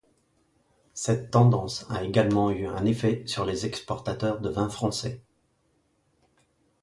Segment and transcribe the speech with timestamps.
[0.95, 5.21] Cette tendance a également eu un effet sur les exportateurs de vin français.